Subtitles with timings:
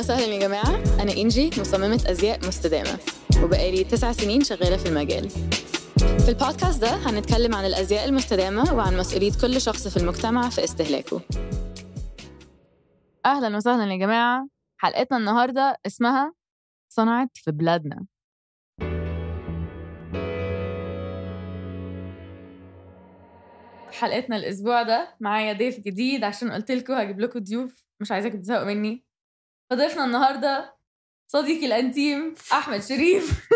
[0.00, 1.02] وسهلا يا جماعة.
[1.02, 2.98] أنا إنجي مصممة أزياء مستدامة.
[3.42, 5.30] وبقالي تسع سنين شغالة في المجال.
[5.98, 11.20] في البودكاست ده هنتكلم عن الأزياء المستدامة وعن مسؤولية كل شخص في المجتمع في استهلاكه.
[13.26, 14.48] أهلا وسهلا يا جماعة.
[14.76, 16.34] حلقتنا النهاردة اسمها
[16.88, 18.06] صنعت في بلادنا.
[23.92, 26.24] حلقتنا الأسبوع ده معايا ضيف جديد.
[26.24, 27.86] عشان قلت لكم هجيب لكم ضيوف.
[28.00, 29.09] مش عايزاكم تزهقوا مني.
[29.70, 30.74] فضيفنا النهارده
[31.26, 33.48] صديقي الأنتيم أحمد شريف.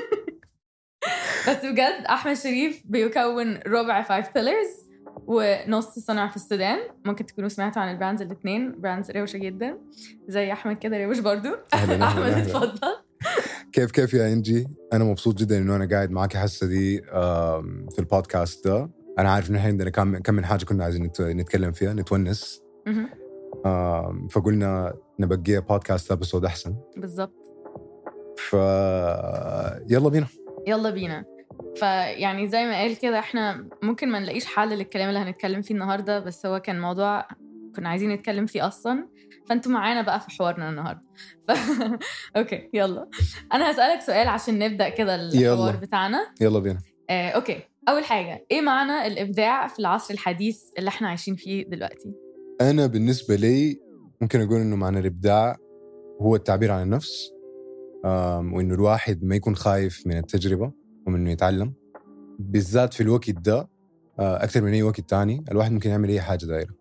[1.48, 4.84] بس بجد أحمد شريف بيكون ربع Five Pillars
[5.26, 6.78] ونص صنع في السودان.
[7.04, 9.78] ممكن تكونوا سمعتوا عن ال brands الاثنين brands روشة جدا
[10.28, 11.48] زي أحمد كده روش برضو.
[11.74, 12.02] أحمد.
[12.02, 12.96] اتفضل.
[13.72, 17.02] كيف كيف يا إنجي؟ أنا مبسوط جدا إنه أنا قاعد معك هسه دي
[17.90, 18.90] في البودكاست ده.
[19.18, 22.62] أنا عارف إنه إحنا عندنا كم كم من حاجة كنا عايزين نت- نتكلم فيها نتونس.
[24.30, 26.74] فقلنا نبقيها podcast episode أحسن.
[26.96, 27.34] بالظبط
[28.38, 28.52] ف
[29.90, 30.26] يلا بينا.
[30.66, 31.24] يلا بينا.
[31.76, 36.20] فيعني زي ما قال كده إحنا ممكن ما نلاقيش حل للكلام اللي هنتكلم فيه النهارده
[36.20, 37.28] بس هو كان موضوع
[37.76, 39.08] كنا عايزين نتكلم فيه أصلا.
[39.48, 41.02] فأنتوا معانا بقى في حوارنا النهارده.
[41.48, 41.50] ف...
[42.36, 43.08] okay يلا.
[43.52, 45.80] أنا هسألك سؤال عشان نبدأ كده الحوار يلا.
[45.80, 46.18] بتاعنا.
[46.40, 46.78] يلا بينا.
[47.10, 47.60] آه، okay.
[47.88, 52.12] أول حاجة إيه معنى الإبداع في العصر الحديث اللي إحنا عايشين فيه دلوقتي؟
[52.60, 53.80] أنا بالنسبة لي
[54.24, 55.56] ممكن أقول إنه معنى الإبداع
[56.22, 57.30] هو التعبير عن النفس
[58.04, 60.72] آم، وإنه الواحد ما يكون خايف من التجربة
[61.06, 61.72] ومن إنه يتعلم.
[62.38, 63.68] بالذات في الوقت ده
[64.18, 66.74] آه، أكثر من أي وقت تاني الواحد ممكن يعمل أي حاجة دايرة.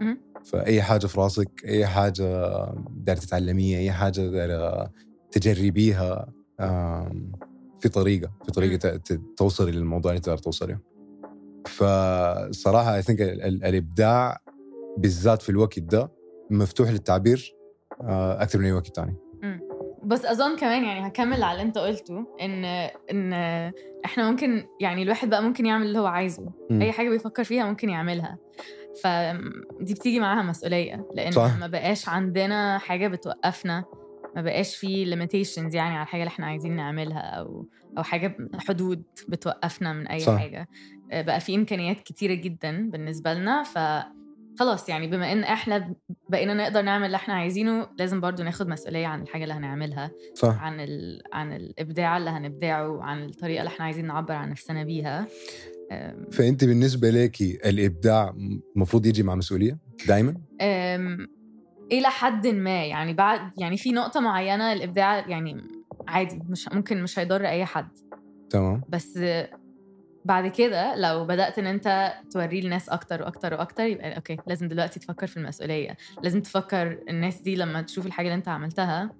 [0.00, 0.20] مهم.
[0.44, 2.24] فأي حاجة في راسك أي حاجة
[2.90, 4.90] دايرة تتعلميها أي حاجة دايرة
[5.30, 6.32] تجربيها
[7.80, 10.78] في طريقة في ت- توصلي للموضوع اللي تقدر توصلي
[11.66, 14.38] فصراحة اي ثينك الإبداع
[14.98, 16.12] بالذات في الوقت ده
[16.50, 17.54] مفتوح للتعبير
[18.02, 19.16] آه، أكثر من أي وقت ثاني
[20.04, 22.64] بس أظن كمان يعني هكمل على اللي أنت قلته إن
[23.10, 23.32] إن
[24.04, 26.82] إحنا ممكن يعني الواحد بقى ممكن يعمل اللي هو عايزه مم.
[26.82, 28.38] أي حاجة بيفكر فيها ممكن يعملها
[29.02, 31.58] فدي بتيجي معاها مسؤولية لأن صح.
[31.58, 33.84] ما بقاش عندنا حاجة بتوقفنا
[34.36, 37.66] ما بقاش في limitations يعني على الحاجة اللي إحنا عايزين نعملها أو
[37.98, 38.36] أو حاجة
[38.68, 40.38] حدود بتوقفنا من أي صح.
[40.38, 40.68] حاجة
[41.12, 43.78] آه، بقى في إمكانيات كتيرة جدا بالنسبة لنا ف
[44.60, 45.94] خلاص يعني بما إن إحنا
[46.28, 50.62] بقينا نقدر نعمل اللي إحنا عايزينه لازم برضو ناخد مسؤولية عن الحاجة اللي هنعملها صح.
[50.62, 51.22] عن ال...
[51.32, 55.26] عن الإبداع اللي هنبدعه عن الطريقة اللي إحنا عايزين نعبر عن نفسنا بيها.
[56.32, 58.34] فأنت بالنسبة لك الإبداع
[58.76, 59.78] المفروض يجي مع مسؤولية؟
[60.08, 61.28] دائما أم...
[61.92, 65.62] إلى حد ما يعني بعد يعني في نقطة معينة الإبداع يعني
[66.08, 67.88] عادي مش ممكن مش هيضر أي حد.
[68.50, 68.82] تمام.
[68.88, 69.18] بس
[70.24, 75.00] بعد كده لو بدأت إن أنت توريه الناس أكتر وأكتر وأكتر يبقى okay لازم دلوقتي
[75.00, 79.10] تفكر في المسؤولية لازم تفكر الناس دي لما تشوف الحاجة اللي أنت عملتها.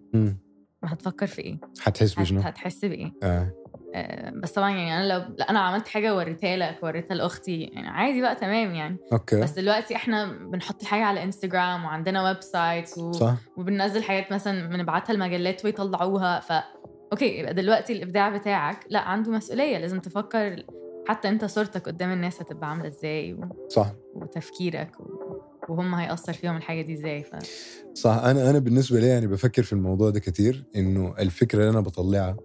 [0.84, 3.52] هتفكر في إيه حتحس هت- بشنو؟ هتحس بإيه آه.
[3.94, 8.22] آه، بس طبعا يعني أنا لو أنا عملت حاجة وريتها لك وريتها لأختي يعني عادي
[8.22, 13.12] بقى تمام يعني okay بس دلوقتي إحنا بنحط الحاجة على انستغرام وعندنا websites و...
[13.12, 16.52] صح وبننزل حاجات مثلا بنبعتها المجلات ويطلعوها ف
[17.12, 20.64] أوكي يبقى دلوقتي الإبداع بتاعك لا عنده مسؤولية لازم تفكر
[21.10, 23.68] حتى انت صورتك قدام الناس هتبقى عاملة إزاي و...
[23.68, 23.92] صح.
[24.14, 25.04] وتفكيرك و...
[25.68, 27.30] وهم هيأثر فيهم الحاجة دي إزاي ف...
[27.94, 28.10] صح.
[28.24, 32.36] أنا أنا بالنسبة لي يعني بفكر في الموضوع ده كثير إنه الفكرة اللي أنا بطلعها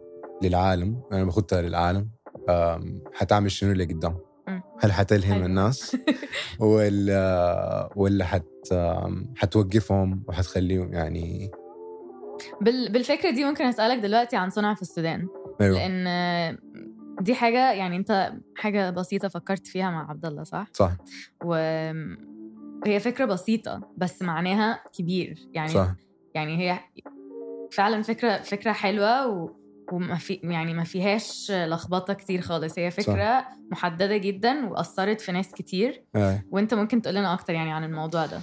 [0.43, 2.09] للعالم أنا باخدها للعالم
[2.49, 4.17] آم، حتعمل شنو اللي قدام.
[4.79, 5.43] هل حتلهم.
[5.45, 5.97] الناس؟
[6.59, 8.73] ولا ولا حت
[9.35, 11.51] حتوقفهم وحتخليهم يعني
[12.61, 12.91] بال...
[12.91, 15.27] بالفكرة دي ممكن أسألك دلوقتي عن صنع في السودان
[15.61, 15.77] أيوه.
[15.77, 16.07] لأن
[17.21, 20.91] دي حاجة يعني أنت حاجة بسيطة فكرت فيها مع عبد الله صح؟ صح.
[21.43, 25.47] وهي فكرة بسيطة بس معناها كبير.
[25.53, 25.95] يعني صح.
[26.33, 26.79] يعني هي
[27.71, 29.49] فعلا فكرة فكرة حلوة و...
[29.91, 32.79] وما في يعني ما فيهاش لخبطة كتير خالص.
[32.79, 33.49] هي فكرة صح.
[33.71, 36.03] محددة جدا وأثرت في ناس كتير.
[36.15, 36.43] آه.
[36.51, 38.39] وأنت ممكن تقول لنا أكتر يعني عن الموضوع ده.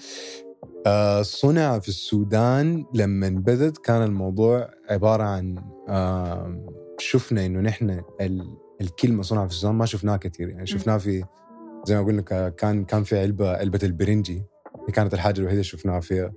[0.87, 6.72] آه، صنع في السودان لما بدت كان الموضوع عبارة عن آه،
[7.03, 11.25] شفنا إنه نحن ال- الكلمة صنع في السودان ما شفناها كثير يعني شفناها في
[11.87, 14.43] زي ما قلنا كان كان في علبة علبة البرنجي.
[14.89, 16.33] هي كانت الحاجة الوحيدة اللي شفناها فيها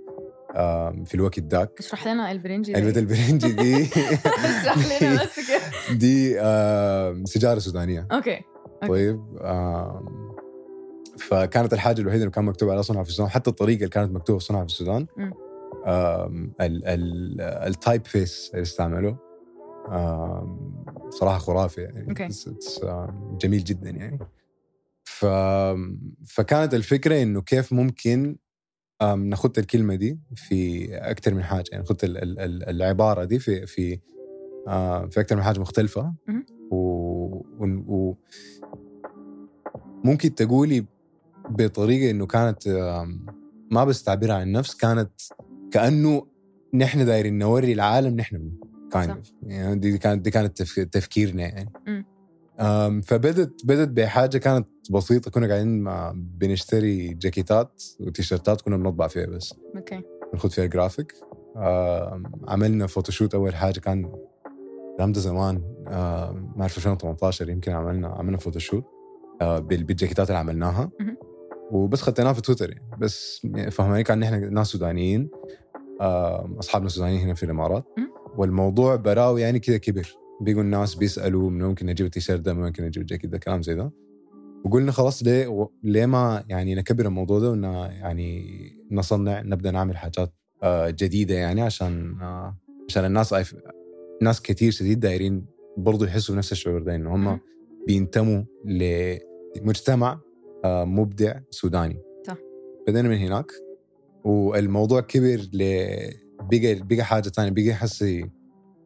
[1.06, 1.72] في الوقت ذاك.
[1.80, 3.84] اشرح لنا البرنجي إيه؟ البرنجي دي.
[4.46, 5.96] اشرح لنا بس كده.
[5.98, 8.08] دي آه، سيجارة سودانية.
[8.12, 8.42] okay.
[8.88, 9.22] طيب
[11.20, 14.40] فكانت الحاجة الوحيدة اللي كان مكتوب عليها صنع في السودان حتى الطريقة اللي كانت مكتوبة
[14.40, 15.08] صنع في السودان
[17.68, 19.25] ال typeface اللي استعملوه
[21.10, 22.10] صراحة خرافي يعني.
[22.10, 22.28] okay.
[22.28, 22.86] It's- it's،
[23.42, 24.20] جميل جدا يعني.
[25.04, 25.26] ف...
[26.28, 28.38] فكانت الفكرة إنه كيف ممكن
[29.02, 31.64] أم، ناخد الكلمة دي في أكثر من حاجة.
[31.72, 34.00] يعني ناخد ال- ال- ال- العبارة دي في في
[35.10, 36.14] في أكثر من حاجة مختلفة.
[36.72, 36.76] و,
[37.60, 38.16] و, و
[40.04, 40.86] ممكن تقولي
[41.50, 42.68] بطريقة إنه كانت
[43.72, 45.12] ما بس تعبير عن النفس كانت
[45.72, 46.28] كأنه
[46.74, 48.65] نحن دايرين نوري العالم نحن منه.
[49.24, 49.32] Of.
[49.44, 51.72] يعني دي كانت دي كانت تفك- تفكيرنا يعني.
[53.02, 55.32] فبدت بدت بحاجة كانت بسيطة.
[55.32, 55.84] كنا قاعدين
[56.14, 59.56] بنشتري جاكيتات وتيشيرتات كنا بنطبع فيها بس.
[59.76, 60.02] okay.
[60.32, 61.14] بناخد فيها جرافيك
[62.48, 64.12] عملنا photoshoot أول حاجة كان
[64.92, 65.56] الكلام ده زمان
[66.56, 68.86] ما أعرف 2018 يمكن عملنا عملنا photoshoot
[69.42, 70.92] بال- بالجاكيتات اللي عملناها.
[71.72, 72.90] وبس خدناها في تويتر يعني.
[73.00, 75.30] بس فهماني كأن نحن ناس سودانيين.
[76.60, 77.86] أصحابنا سودانيين هنا في الإمارات.
[78.38, 82.84] والموضوع براو يعني كذا كبر بيجوا الناس بيسألوا من ممكن نجيب التيشيرت ده من ممكن
[82.84, 83.92] نجيب الجاكيت ده كلام زي ده
[84.66, 88.46] وقلنا خلاص ليه و- ليه ما يعني نكبر الموضوع ده ون يعني
[88.92, 90.34] نصنع نبدأ نعمل حاجات
[90.64, 92.58] آه، جديدة يعني عشان آه،
[92.90, 93.56] عشان الناس عايف
[94.22, 95.46] ناس كثير شديد دايرين
[95.78, 97.40] برضو يحسوا بنفس الشعور ده إنه هم.
[97.88, 100.20] بينتموا لمجتمع
[100.66, 102.38] آه، مبدع سوداني صح.
[102.88, 103.52] من هناك
[104.24, 105.64] والموضوع كبر ل
[106.52, 108.30] بقى بقى حاجة ثانية بقى حسي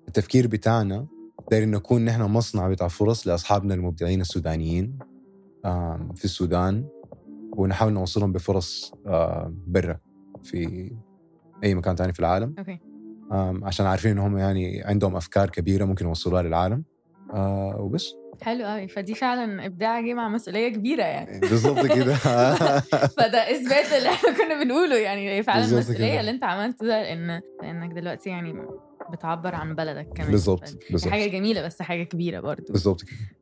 [0.08, 1.08] التفكير بتاعنا
[1.52, 5.00] دايرين نكون نحن مصنع بتاع فرص لأصحابنا المبدعين السودانيين
[6.16, 6.86] في السودان
[7.58, 8.94] ونحاول نوصلهم بفرص
[9.68, 10.00] برا
[10.44, 10.92] في
[11.64, 12.56] أي مكان تاني في العالم.
[12.60, 12.80] أوكي.
[13.66, 16.84] عشان عارفين انهم يعني عندهم أفكار كبيرة ممكن يوصلوها للعالم.
[17.80, 18.14] وبس.
[18.42, 21.40] حلو قوي فدي فعلا إبداع جه مع مسؤولية كبيرة يعني.
[21.40, 22.14] بالضبط كده.
[23.18, 25.30] فده إثبات اللي إحنا كنا بنقوله يعني.
[25.30, 26.20] هي فعلا بالظبط المسؤولية.
[26.20, 28.54] اللي أنت عملته ده لأن لانك دلوقتي يعني
[29.12, 30.32] بتعبر عن بلدك كمان.
[30.32, 32.74] بالضبط هي بالضبط حاجة جميلة بس حاجة كبيرة برضو.
[32.74, 33.39] بالضبط كده.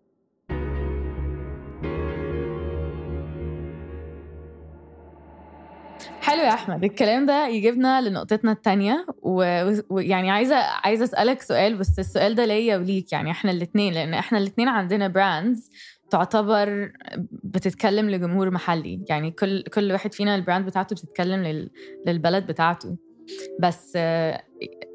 [6.27, 6.83] حلو يا أحمد.
[6.83, 9.05] الكلام ده يجيبنا لنقطتنا الثانية
[9.89, 14.37] ويعني عايزه عايزة أسألك سؤال بس السؤال ده ليا وليك يعني إحنا الاثنين لأن إحنا
[14.37, 15.71] الاثنين عندنا brands
[16.09, 16.91] تعتبر
[17.43, 19.05] بتتكلم لجمهور محلي.
[19.09, 21.69] يعني كل كل واحد فينا ال brand بتاعته بتتكلم لل...
[22.07, 22.97] للبلد بتاعته.
[23.59, 23.97] بس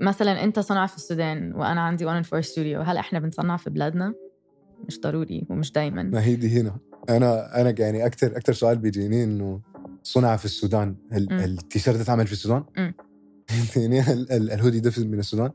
[0.01, 4.15] مثلا أنت صنع في السودان وأنا عندي One Four Studio هل إحنا بنصنع في بلادنا؟
[4.89, 6.03] مش ضروري ومش دايما.
[6.03, 6.77] ما هي دي هنا.
[7.09, 9.61] أنا أنا يعني أكثر أكثر سؤال بيجيني إنه
[10.03, 10.97] صنع في السودان.
[11.13, 12.65] التيشيرت ده اتعمل في السودان.
[13.77, 15.51] يعني ال- ال- الهودي ده في- من السودان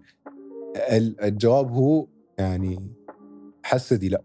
[0.75, 2.07] ال- الجواب هو
[2.38, 2.91] يعني
[3.63, 4.21] هسه دي لا.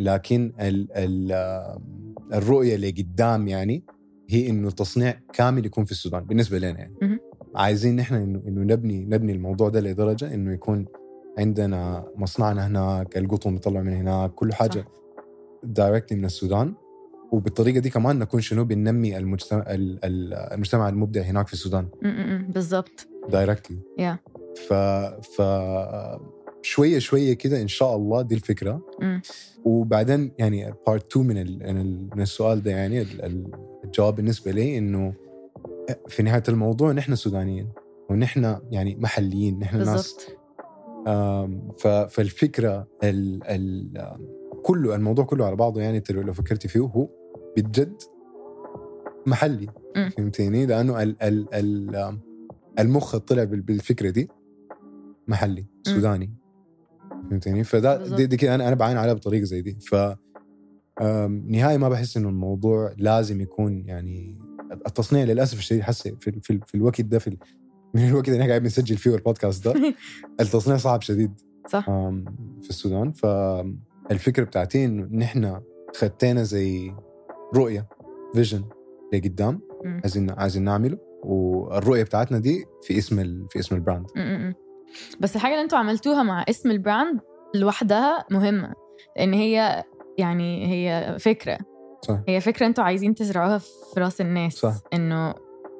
[0.00, 1.32] لكن ال ال
[2.34, 3.84] الرؤية اللي قدام يعني
[4.28, 6.94] هي إنه التصنيع كامل يكون في السودان بالنسبة لنا يعني.
[7.54, 10.86] عايزين نحن إنه إنه نبني نبني الموضوع ده لدرجة إنه يكون
[11.38, 14.84] عندنا مصنعنا هناك القطن بيطلع من هناك كل حاجة.
[15.64, 16.74] directly من السودان
[17.32, 21.88] وبالطريقة دي كمان نكون شنو بننمي المجتمع ال- ال- المجتمع المبدع هناك في السودان.
[22.48, 24.16] بالظبط directly Yeah.
[24.68, 24.72] ف
[25.36, 25.42] ف
[26.62, 28.80] شوية شوية كده إن شاء الله دي الفكرة.
[29.02, 29.18] م.
[29.64, 33.50] وبعدين يعني part 2 من ال من, ال من السؤال ده يعني ال- ال-
[33.84, 35.14] الجواب بالنسبة لي إنه
[36.08, 37.68] في نهاية الموضوع نحن سودانيين
[38.10, 40.16] ونحن يعني محليين نحن ناس.
[41.78, 44.16] ف- فالفكرة ال ال
[44.62, 47.08] كله الموضوع كله على بعضه يعني لو فكرتي فيه هو
[47.56, 48.02] بجد
[49.26, 49.66] محلي.
[50.16, 52.18] فهمتيني لأنه ال ال ال
[52.78, 54.28] المخ طلع بال- بالفكرة دي
[55.28, 56.34] محلي سوداني
[57.30, 58.16] فهمتيني فده.
[58.16, 59.78] دي, دي كده أنا أنا بعين عليها بطريقة زي دي.
[59.80, 59.94] ف
[61.46, 64.38] نهائي ما بحس إنه الموضوع لازم يكون يعني
[64.86, 67.36] التصنيع للأسف الشديد حسي في, في, في الوقت ده في
[67.94, 69.74] من الوقت اللي إحنا قاعد بنسجل فيه البودكاست ده
[70.40, 71.32] التصنيع صعب شديد.
[71.68, 71.84] صح.
[72.62, 73.12] في السودان.
[73.12, 75.60] فالفكرة بتاعتي إنه نحن
[75.96, 76.94] خدتنا زي
[77.54, 77.88] رؤية
[78.34, 78.64] vision
[79.12, 80.00] لقدام مم.
[80.04, 83.46] عايزين عايزين نعمله والرؤية بتاعتنا دي في اسم ال...
[83.50, 84.54] في اسم ال brand م- م- م.
[85.20, 87.20] بس الحاجة اللي أنتوا عملتوها مع اسم ال brand
[87.54, 88.72] لوحدها مهمة
[89.16, 89.84] لأن هي
[90.18, 91.58] يعني هي فكرة
[92.08, 94.74] صح هي فكرة أنتوا عايزين تزرعوها في رأس الناس صح.
[94.92, 95.34] إنه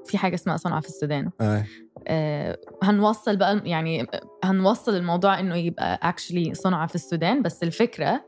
[0.06, 1.64] في حاجة اسمها صنع في السودان آه.
[2.06, 4.06] آه هنوصل بقى يعني
[4.44, 8.24] هنوصل الموضوع إنه يبقى اكشلي صنع في السودان بس الفكرة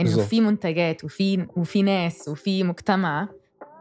[0.00, 0.26] إنه بالظبط.
[0.26, 3.28] في منتجات وفي وفي ناس وفي مجتمع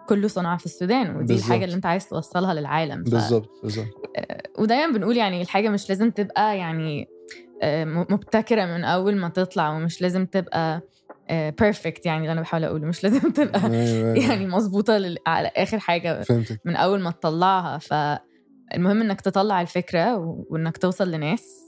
[0.10, 1.46] كله صنع في السودان ودي بالظبط.
[1.46, 3.10] الحاجة اللي أنت عايز توصلها للعالم ف...
[3.10, 3.88] بالضبط بالضبط
[4.60, 7.08] ودايما بنقول يعني الحاجة مش لازم تبقى يعني
[7.62, 10.82] آه، مبتكرة من أول ما تطلع ومش لازم تبقى
[11.32, 14.25] بيرفكت يعني اللي أنا بحاول أقوله مش لازم تبقى أيوة، أيوة.
[14.29, 20.17] يعني مظبوطة لل- على آخر حاجة فهمتك من أول ما تطلعها فالمهم إنك تطلع الفكرة
[20.50, 21.66] وإنك توصل لناس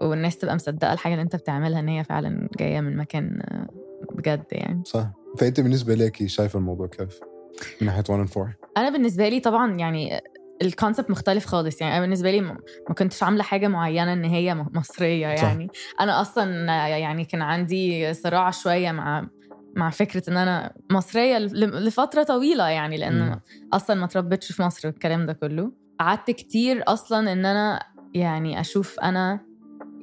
[0.00, 3.40] والناس تبقى مصدقة الحاجة اللي انت بتعملها ان هي فعلا جاية من مكان
[4.14, 5.06] بجد يعني صح
[5.38, 7.20] فأنت بالنسبة لك شايفه الموضوع كيف؟
[7.80, 10.20] من ناحية 1 and 4 أنا بالنسبة لي طبعا يعني
[10.62, 14.54] ال concept مختلف خالص يعني أنا بالنسبة لي ما كنتش عاملة حاجة معينة إن هي
[14.54, 15.42] م- مصرية صح.
[15.44, 15.68] يعني
[16.00, 19.28] أنا أصلا يعني كان عندي صراع شوية مع
[19.76, 23.40] مع فكرة إن أنا مصرية لفترة طويلة يعني لأن مم.
[23.72, 27.82] أصلا ما تربيتش في مصر والكلام ده كله قعدت كتير أصلا إن أنا
[28.14, 29.45] يعني أشوف أنا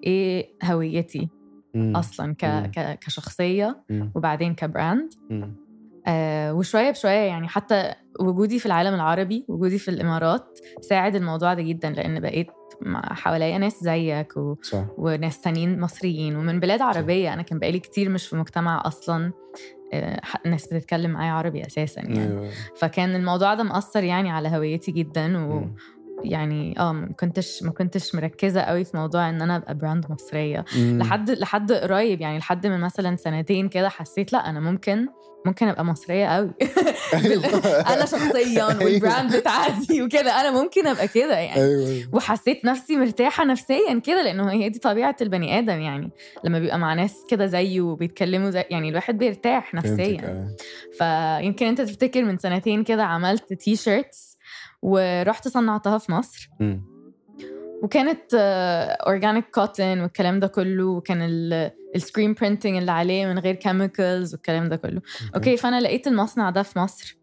[0.03, 1.29] إيه هويتي
[1.74, 1.95] مم.
[1.95, 2.72] أصلا ك مم.
[2.75, 4.12] ك كشخصية مم.
[4.15, 5.55] وبعدين ك brand مم.
[6.07, 11.62] آه وشوية بشوية يعني حتى وجودي في العالم العربي وجودي في الإمارات ساعد الموضوع ده
[11.62, 12.48] جدا لأن بقيت
[12.95, 14.55] حواليا ناس زيك و...
[14.62, 19.31] صح وناس تانيين مصريين ومن بلاد عربية أنا كان بقالي كتير مش في مجتمع أصلا
[19.93, 22.50] آه، ناس بتتكلم معايا عربي أساسا يعني أيوة.
[22.77, 25.75] فكان الموضوع ده مأثر يعني على هويتي جدا مم.
[26.25, 30.65] ويعني آه ما كنتش ما كنتش مركزة قوي في موضوع إن أنا أبقى براند مصرية.
[30.77, 31.00] مم.
[31.00, 35.08] لحد لحد قريب يعني لحد من مثلا سنتين كده حسيت لأ أنا ممكن
[35.46, 36.51] ممكن أبقى مصرية قوي.
[37.94, 40.42] أنا شخصيا وال brand بتاعتي وكده.
[40.42, 41.62] أنا ممكن أبقى كده يعني.
[41.62, 46.12] أيوه وحسيت نفسي مرتاحة نفسيا كده لأنه هي دي طبيعة البني آدم يعني.
[46.44, 50.48] لما بيبقى مع ناس كده زيه وبيتكلموا زي يعني الواحد بيرتاح نفسيا.
[51.01, 51.39] آه.
[51.42, 54.32] فيمكن أنت تفتكر من سنتين كده عملت t-shirts
[54.83, 56.93] ورحت صنعتها في مصر مم.
[57.83, 58.33] وكانت
[59.07, 61.19] organic cotton والكلام ده كله وكان
[61.95, 65.01] ال screen printing اللي عليه من غير chemicals والكلام ده كله
[65.36, 67.17] okay فأنا لقيت المصنع ده في مصر.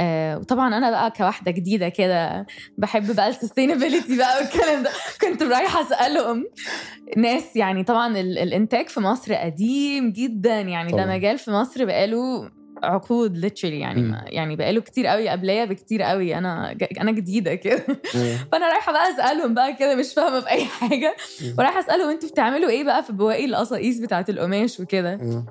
[0.00, 2.46] آه وطبعا أنا بقى كواحدة جديدة كده
[2.78, 6.44] بحب بقى ال sustainability بقى والكلام ده كنت رايحة أسألهم
[7.16, 11.04] ناس يعني طبعا ال- الإنتاج في مصر قديم جدا يعني طبعاً.
[11.04, 12.50] ده مجال في مصر بقاله
[12.82, 16.38] عقود literally يعني يعني بقاله كتير قوي قبليه بكتير قوي.
[16.38, 17.82] أنا أنا جديدة كده.
[18.52, 21.16] فأنا رايحة بقى أسألهم بقى كده مش فاهمة في أي حاجة.
[21.58, 25.44] ورايحة أسألهم أنتوا بتعملوا إيه بقى في بواقي القصاقيس بتاعت القماش وكده.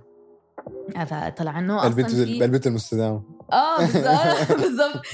[1.05, 3.21] فطلع انه أصلا البنت المستدامه
[3.53, 5.05] آه بالظبط بالظبط.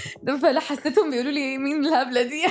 [0.42, 2.44] فلا حسيتهم بيقولوا لي مين الهبلة دي؟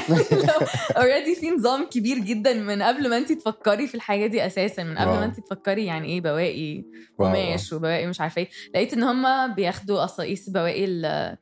[0.98, 4.98] already في نظام كبير جدا من قبل ما انت تفكري في الحاجة دي أساسا من
[4.98, 5.18] قبل wow.
[5.18, 6.84] ما انت تفكري يعني إيه بواقي.
[7.18, 8.48] قماش وبواقي مش عارفة إيه.
[8.74, 11.36] لقيت إن هم بياخدوا قصاقيس بواقي ال-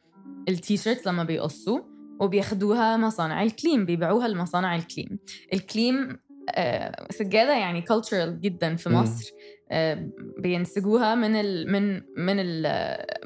[0.49, 1.80] ال t-shirts لما بيقصوا
[2.20, 5.18] وبياخدوها مصانع الكليم بيبيعوها لمصانع الكليم.
[5.52, 6.18] الكليم
[6.50, 8.88] آه، سجادة يعني cultural جدا في.
[8.90, 9.30] مصر.
[9.70, 10.08] آه،
[10.38, 12.66] بينسجوها من ال من من ال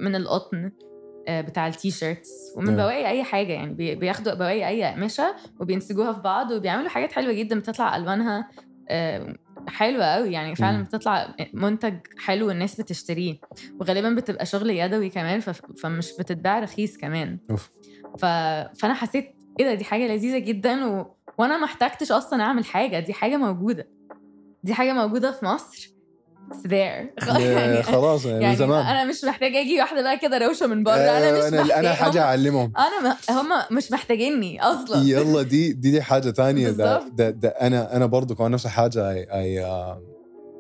[0.01, 0.71] من القطن.
[1.29, 2.31] آه، بتاع ال t-shirts.
[2.57, 2.77] ومن نعم.
[2.77, 7.33] بواقي أي حاجة يعني بي- بياخدوا بواقي أي اقمشه وبينسجوها في بعض وبيعملوا حاجات حلوة
[7.33, 8.49] جدا بتطلع ألوانها
[9.69, 10.83] حلوة قوي يعني فعلا.
[10.83, 13.35] بتطلع منتج حلو الناس بتشتريه.
[13.81, 15.41] وغالبا بتبقى شغل يدوي كمان
[15.83, 17.39] فمش بتتباع رخيص كمان.
[17.51, 17.71] أوف.
[18.19, 18.25] ف...
[18.81, 21.15] فأنا حسيت إيه ده دي حاجة لذيذة جدا و...
[21.39, 22.99] وأنا ما احتجتش أصلا أعمل حاجة.
[23.01, 23.89] دي حاجة موجودة.
[24.63, 25.91] دي حاجة موجودة في مصر.
[26.51, 27.29] It's there.
[27.41, 28.87] يا خلاص يعني, من يعني زمان.
[28.87, 30.95] أنا مش محتاجة أجي واحدة بقى كده روشة من بره.
[30.95, 32.73] أنا مش أنا أنا حاجة أعلمهم.
[32.77, 33.33] أنا م...
[33.33, 35.03] هم مش محتاجيني أصلا.
[35.03, 36.71] يلا دي دي دي حاجة تانية.
[36.71, 37.13] ده, بالظبط.
[37.13, 39.65] ده, ده أنا أنا برضو كمان نفس الحاجة اي اي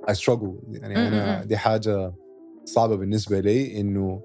[0.08, 1.44] اي ستراجل يعني أنا م-.
[1.44, 2.14] دي حاجة
[2.64, 4.20] صعبة بالنسبة لي إنه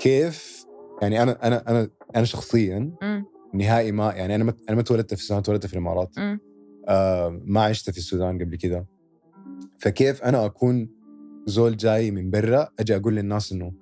[0.00, 0.64] كيف
[1.02, 2.90] يعني أنا أنا أنا أنا شخصيا.
[3.54, 6.14] نهائي ما يعني أنا ما أنا ما اتولدت في السودان اتولدت في الإمارات.
[6.88, 8.86] آه ما عشت في السودان قبل كده.
[9.78, 10.97] فكيف أنا أكون
[11.48, 13.72] زول جاي من برا أجي أقول للناس إنه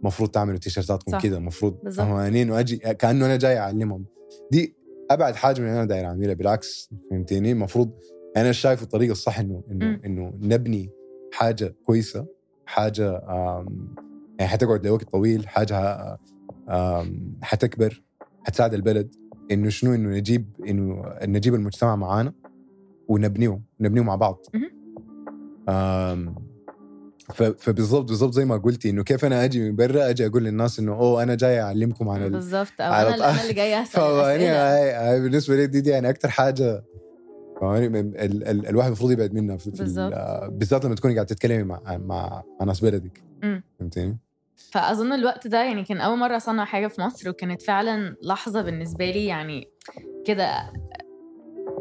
[0.00, 1.22] المفروض تعملوا تيشيرتاتكم صح.
[1.22, 1.88] كذا المفروض.
[1.88, 4.04] فهمانين وأجي كأنه أنا جاي أعلمهم
[4.50, 4.76] دي
[5.10, 7.90] أبعد حاجة من اللي أنا داير أعملها بالعكس فهمتيني المفروض
[8.36, 10.00] أنا شايف الطريقة الصح إنه إنه.
[10.04, 10.90] إنه نبني
[11.32, 12.26] حاجة كويسة
[12.66, 13.22] حاجة
[14.38, 15.98] يعني حتقعد لوقت طويل حاجة
[17.42, 18.02] حتكبر
[18.46, 19.14] حتساعد البلد
[19.50, 22.32] إنه شنو إنه نجيب إنه نجيب المجتمع معانا
[23.08, 24.46] ونبنيه نبنيه مع بعض
[27.30, 27.46] مهم.
[27.46, 30.44] آم، ف- فبالضبط بالضبط زي ما قلتي إنه كيف أنا أجي من برا أجي أقول
[30.44, 32.30] للناس إنه أوه أنا جاي أعلمكم عن ال...
[32.30, 34.00] بالظبط أو على أنا اللي جاية أسأل
[35.10, 36.84] هاي بالنسبة لي دي, دي يعني أكثر حاجة
[37.60, 38.48] فواني ال...
[38.48, 38.66] ال...
[38.66, 39.58] الواحد المفروض يبعد منها.
[40.48, 43.22] بالذات لما تكوني قاعدة تتكلمي مع مع, مع ناس بلدك.
[43.78, 44.18] فهمتيني؟
[44.72, 49.10] فأظن الوقت ده يعني كان أول مرة أصنع حاجة في مصر وكانت فعلا لحظة بالنسبة
[49.10, 49.68] لي يعني
[50.26, 50.72] كده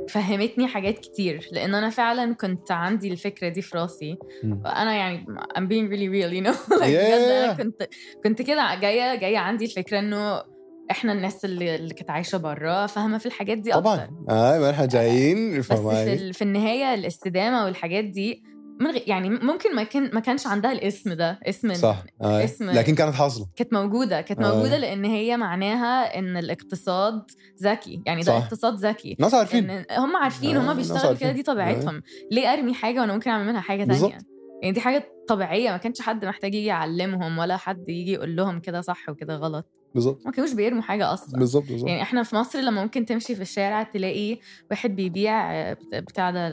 [0.10, 4.17] فهمتني حاجات كتير لأن أنا فعلا كنت عندي الفكرة دي في راسي.
[4.65, 5.25] أنا يعني
[5.57, 7.13] I'm being really real you know like Yeah.
[7.13, 7.83] أنا كنت
[8.24, 10.43] كنت كده جاية جاية عندي الفكرة إنه
[10.91, 13.95] إحنا الناس اللي, اللي كانت عايشة بره فاهمة في الحاجات دي طبعا.
[13.95, 14.10] أكتر.
[14.29, 18.43] هاي ما إحنا جايين بس في, في النهاية الاستدامة والحاجات دي
[18.79, 22.03] من غير يعني ممكن ما كان ما كانش عندها الاسم ده اسم صح.
[22.21, 22.43] هاي.
[22.43, 23.45] اسم- لكن كانت حاصلة.
[23.55, 24.55] كانت موجودة كانت آه.
[24.55, 27.21] موجودة لأن هي معناها إن الاقتصاد
[27.63, 28.01] ذكي.
[28.05, 28.43] يعني ده صح.
[28.43, 29.15] اقتصاد ذكي.
[29.19, 29.69] ناس عارفين.
[29.69, 31.13] إن هم عارفين آه، هم بيشتغلوا.
[31.17, 32.01] كده دي طبيعتهم.
[32.31, 34.09] ليه أرمي حاجة وأنا ممكن أعمل منها حاجة بالظبط.
[34.11, 34.23] تانية
[34.61, 38.59] يعني دي حاجة طبيعية ما كانش حد محتاج يجي يعلمهم ولا حد يجي يقول لهم
[38.59, 39.65] كده صح وكده غلط.
[39.95, 40.25] بالظبط.
[40.25, 41.39] ما كانوش بيرموا حاجة أصلا.
[41.39, 41.89] بالظبط بالظبط.
[41.89, 44.37] يعني إحنا في مصر لما ممكن تمشي في الشارع تلاقي
[44.71, 46.49] واحد بيبيع آه، بت- بتاع ده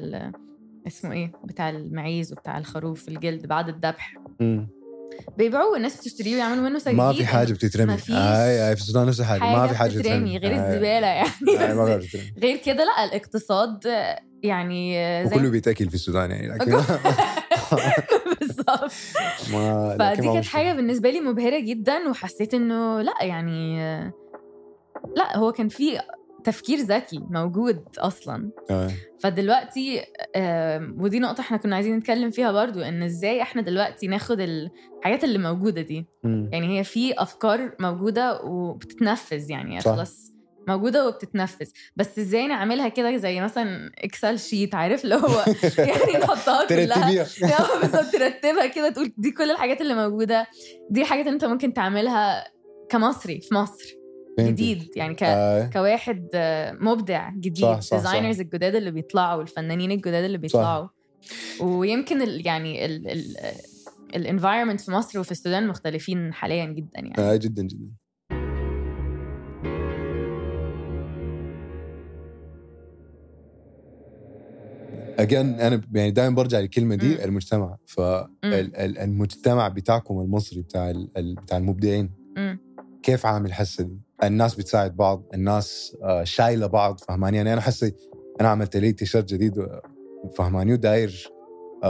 [0.87, 4.15] اسمه إيه؟ بتاع المعيز وبتاع الخروف الجلد بعد الذبح.
[5.39, 7.93] بيبيعوه والناس بتشتريه ويعملوا منه سجاجيد ما في حاجة بتترمي.
[8.11, 9.41] اي اي في السودان نفس الحاجة.
[9.41, 10.39] ما في حاجة بتترمي.
[10.39, 10.57] غير آي.
[10.69, 11.31] الزبالة يعني.
[11.49, 12.01] آي، ما
[12.39, 13.85] غير كده لا الاقتصاد
[14.43, 14.95] يعني
[15.29, 16.71] زي وكله بيتاكل في السودان يعني لكن
[18.41, 18.91] بالظبط.
[19.99, 20.45] فدي كانت.
[20.47, 23.79] حاجة بالنسبة لي مبهرة جدا وحسيت إنه لا يعني
[25.17, 25.99] لا هو كان في
[26.45, 28.51] تفكير ذكي موجود أصلا.
[28.71, 28.89] آي.
[29.23, 30.05] فدلوقتي
[30.37, 35.25] آم، ودي نقطة إحنا كنا عايزين نتكلم فيها برضو إن إزاي إحنا دلوقتي ناخد الحاجات
[35.25, 36.07] اللي موجودة دي.
[36.25, 36.51] مم.
[36.53, 39.93] يعني هي في أفكار موجودة وبتتنفذ يعني صح.
[39.95, 40.31] خلاص.
[40.69, 41.67] موجودة وبتتنفذ.
[41.97, 45.45] بس إزاي نعملها كده؟ زي مثلا Excel sheet عارف؟ اللي هو
[45.79, 47.11] يعني نحطها كلها.
[47.61, 48.13] آه بالظبط.
[48.13, 50.47] ترتبها كده تقول دي كل الحاجات اللي موجودة
[50.91, 52.45] دي حاجات أنت ممكن تعملها
[52.91, 54.00] كمصري في مصر.
[54.39, 55.69] جديد يعني ك آي.
[55.73, 57.97] كواحد آه، مبدع جديد صح، صح، صح.
[57.97, 60.89] ديزاينرز الجداد اللي بيطلعوا والفنانين الجداد اللي بيطلعوا
[61.61, 63.37] ويمكن ال يعني ال ال
[64.17, 67.91] ال environment في مصر وفي السودان مختلفين حاليا جدا يعني آي جدا جدا
[75.19, 76.95] again أنا يعني دائما برجع للكلمة.
[76.95, 82.59] دي المجتمع فالمجتمع بتاعكم المصري بتاع بتاع المبدعين مم.
[83.03, 87.95] كيف عامل حسه دي؟ الناس بتساعد بعض، الناس آه، شايلة بعض فهماني؟ يعني أنا حسي
[88.41, 89.67] أنا عملت لي تيشيرت جديد
[90.37, 91.31] فهماني؟ وداير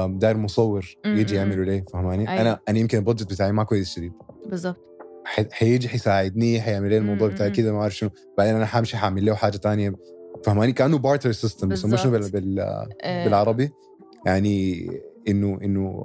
[0.09, 2.41] داير مصور يجي يعمله ليه فهماني؟ أيوة.
[2.41, 4.13] أنا أنا يمكن ال budget بتاعي ما كويس شديد.
[4.47, 4.77] بالظبط
[5.25, 7.51] ح- حيجي حيساعدني حيعمل لي الموضوع بتاعي.
[7.51, 8.11] كده ما أعرف شنو.
[8.39, 9.93] بعدين أنا حامشي حاعمل له حاجة تانية.
[10.45, 13.71] فهماني؟ كأنه barter system بيسموه شنو بال- آه، بالعربي.
[14.27, 14.87] يعني
[15.29, 16.05] إنه إنه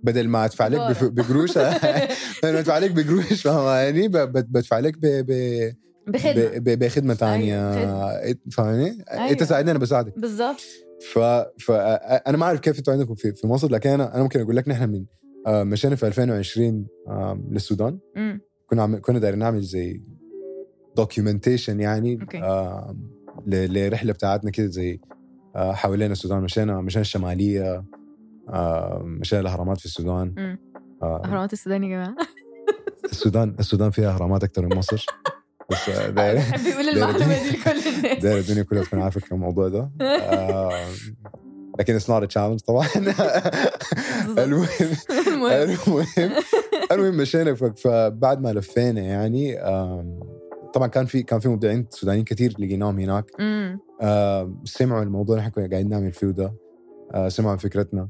[0.04, 1.02] بدل ما ادفع لك.
[1.02, 5.72] بقروش بدل ما ادفع لك بقروش فاهماني بدفع لك ب-
[6.06, 7.74] بخدمة بخدمة ثانية
[8.18, 9.30] أيوة، فاهماني؟ أيوة.
[9.30, 10.60] انت ساعدني أنا بساعدك بالظبط
[11.12, 11.18] ف...
[11.58, 11.70] ف
[12.26, 14.68] أنا ما أعرف كيف أنتوا عندكم في, في مصر لكن أنا أنا ممكن أقول لك
[14.68, 15.04] نحن من
[15.46, 17.98] آه، مشينا في 2020 آم، للسودان.
[18.66, 19.00] كنا عم...
[19.00, 20.02] كنا دايرين نعمل زي
[20.96, 22.18] دوكيومنتيشن يعني.
[23.46, 25.00] لرحلة بتاعتنا كده زي
[25.56, 27.84] آه، حوالين السودان مشينا مشينا الشمالية
[29.04, 30.56] مشينا الأهرامات في السودان.
[31.02, 32.16] أهرامات السودان يا جماعة.
[33.12, 35.06] السودان السودان فيها أهرامات أكثر من مصر.
[35.70, 38.22] بس آه، داير بحب يقول المعلومه دي لكل الناس.
[38.22, 39.90] داير الدنيا كلها تكون عارفة الموضوع ده.
[41.78, 42.86] لكن it's not challenge طبعا.
[44.38, 44.66] المهم
[45.40, 46.30] المهم.
[46.92, 47.54] المهم مشينا.
[47.54, 49.56] فبعد ما لفينا يعني
[50.74, 53.30] طبعا كان في كان في مبدعين سودانيين كثير لقيناهم هناك.
[54.64, 55.36] سمعوا الموضوع.
[55.36, 56.54] اللي إحنا كنا قاعدين نعمل فيه ده.
[57.14, 58.08] آه، سمعوا فكرتنا.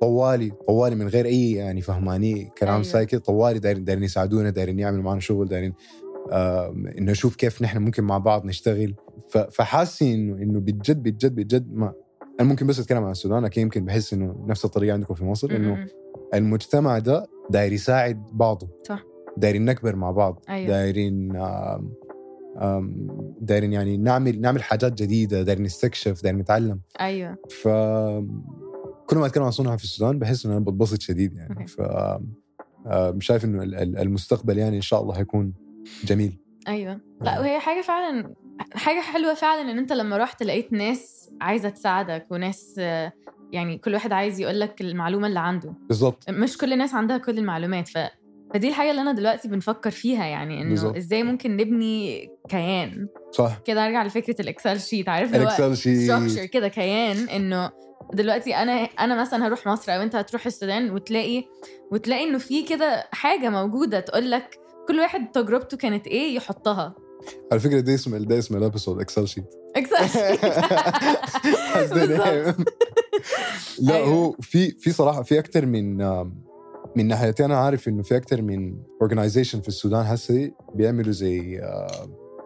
[0.00, 2.82] طوالي طوالي من غير أي يعني فهماني كلام أيوة.
[2.82, 5.72] سايكل طوالي دايرين دايرين يساعدونا دايرين يعملوا معنا شغل دايرين
[6.32, 8.94] آم، إنه نشوف كيف نحن ممكن مع بعض نشتغل
[9.30, 11.92] ف- فحاسين انه إنه بجد بجد بجد ما
[12.40, 15.50] أنا ممكن بس أتكلم عن السودان لكن يمكن بحس إنه نفس الطريقة عندكم في مصر
[15.50, 15.86] إنه.
[16.34, 19.04] المجتمع ده داير يساعد بعضه صح.
[19.36, 20.68] دايرين نكبر مع بعض أيوة.
[20.68, 21.92] دايرين آم،
[22.60, 23.06] آم،
[23.40, 27.68] دايرين يعني نعمل نعمل حاجات جديدة دايرين نستكشف دايرين نتعلم أيوه ف
[29.12, 31.66] كل ما أتكلم عن صنع في السودان بحس انه أنا بتبسط شديد يعني.
[31.66, 31.80] ف
[32.86, 35.52] آم، شايف إنه ال- ال- المستقبل يعني إن شاء الله حيكون
[36.04, 36.38] جميل.
[36.68, 37.00] أيوه.
[37.20, 37.40] لأ آه.
[37.40, 38.34] وهي حاجة فعلا
[38.74, 43.12] حاجة حلوة فعلا إن أنت لما رحت لقيت ناس عايزة تساعدك وناس آه،
[43.52, 45.74] يعني كل واحد عايز يقول لك المعلومة اللي عنده.
[45.88, 47.88] بالضبط مش كل الناس عندها كل المعلومات.
[47.88, 47.98] ف
[48.54, 50.96] فدي الحاجة اللي أنا دلوقتي بنفكر فيها يعني إنه بالظبط.
[50.96, 53.08] إزاي ممكن نبني كيان.
[53.30, 53.58] صح.
[53.64, 57.70] كده أرجع لفكرة ال Excel sheet عارف ال Excel sheet كده كيان إنه
[58.12, 61.44] دلوقتي أنا أنا مثلا هروح مصر أو أنت هتروح السودان وتلاقي
[61.92, 66.94] وتلاقي إنه في كده حاجة موجودة تقول لك كل واحد تجربته كانت إيه يحطها.
[67.52, 70.44] على فكرة ده اسم ده اسم ال episode Excel sheet Excel sheet.
[73.80, 73.96] لا.
[73.96, 75.96] هو في في صراحة في أكثر من
[76.96, 81.60] من ناحيتين أنا عارف إنه في أكثر من organization في السودان هسه بيعملوا زي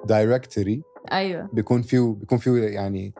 [0.04, 0.82] directory
[1.12, 1.48] أيوه.
[1.52, 3.14] بيكون فيه بيكون فيه يعني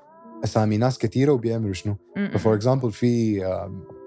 [0.46, 1.96] أسامي ناس كثيره وبيعملوا شنو.
[2.38, 2.54] for.
[2.54, 3.40] example في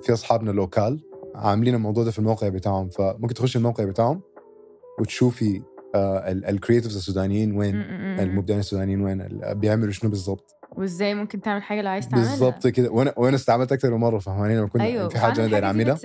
[0.01, 0.99] في أصحابنا Local
[1.35, 2.89] عاملين الموضوع ده في الموقع بتاعهم.
[2.89, 4.21] فممكن تخش الموقع بتاعهم
[4.99, 5.61] وتشوفي
[5.95, 7.75] ال creatives السودانيين وين.
[8.19, 10.55] المبدعين السودانيين وين بيعملوا شنو بالضبط.
[10.77, 12.29] وإزاي ممكن تعمل حاجة لو عايز تعملها.
[12.29, 12.91] بالضبط كده.
[12.91, 15.97] وأنا وأنا استعملت أكثر من مرة فاهماني لما كنا أيوه في حاجة أنا داير اعملها.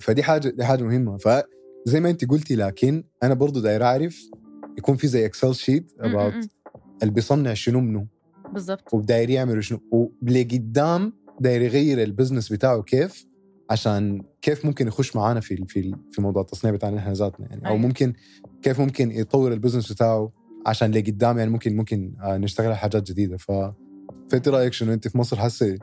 [0.00, 1.16] فدي حاجة دي حاجة مهمة.
[1.16, 4.30] فزي ما أنت قلتي لكن أنا برضو داير أعرف
[4.78, 6.34] يكون في زي Excel sheet about.
[7.02, 8.06] اللي بيصنع شنو منه
[8.52, 9.80] بالظبط وداير يعملوا شنو؟
[10.22, 13.26] ولقدام داير يغير ال business بتاعه كيف
[13.70, 17.62] عشان كيف ممكن يخش معانا في في في موضوع التصنيع بتاعنا إحنا ذاتنا يعني.
[17.66, 17.78] أو أيوة.
[17.78, 18.12] ممكن
[18.62, 20.32] كيف ممكن يطور ال business بتاعه
[20.66, 23.36] عشان لقدام يعني ممكن ممكن آه، نشتغل على حاجات جديدة.
[23.36, 23.52] ف
[24.30, 25.78] فأنت رأيك شنو؟ أنت في مصر حاسة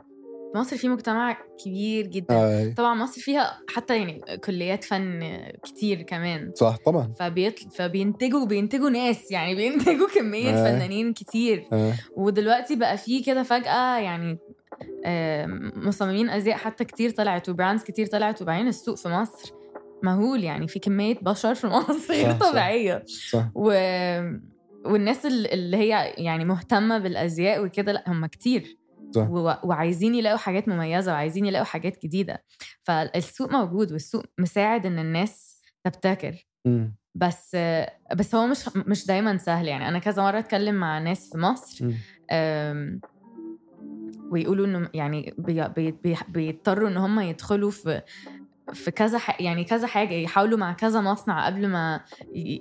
[0.54, 2.34] مصر فيه مجتمع كبير جدا.
[2.34, 5.20] آه طبعا مصر فيها حتى يعني كليات فن
[5.64, 6.52] كتير كمان.
[6.54, 7.12] صح طبعا.
[7.18, 7.70] فبيطل...
[7.70, 10.54] فبينتجوا بينتجوا ناس يعني بينتجوا كمية آه.
[10.70, 11.68] فنانين كتير.
[11.72, 14.38] آه ودلوقتي بقى فيه كده فجأة يعني
[15.76, 19.52] مصممين أزياء حتى كتير طلعت و brands كتير طلعت وبعدين السوق في مصر
[20.02, 20.44] مهول.
[20.44, 23.02] يعني في كمية بشر في مصر غير صح، صح.
[23.30, 23.44] صح.
[23.54, 23.70] و...
[24.84, 28.76] والناس ال- اللي هي يعني مهتمة بالأزياء وكده لأ هم كتير.
[29.16, 29.28] صح.
[29.64, 32.44] وعايزين يلاقوا حاجات مميزة وعايزين يلاقوا حاجات جديدة
[32.82, 36.46] فالسوق موجود والسوق مساعد إن الناس تبتكر.
[37.14, 37.56] بس
[38.16, 41.86] بس هو مش مش دايما سهل يعني أنا كذا مرة أتكلم مع ناس في مصر
[44.30, 48.02] ويقولوا إنه يعني بي بي بي بيضطروا إن هم يدخلوا في
[48.72, 49.40] في كذا ح...
[49.40, 52.00] يعني كذا حاجة يحاولوا مع كذا مصنع قبل ما